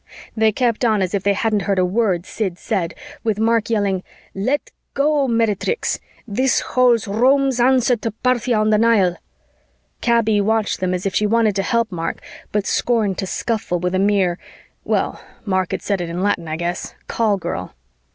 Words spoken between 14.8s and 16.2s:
well, Mark had said it